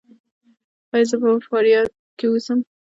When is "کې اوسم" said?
2.17-2.59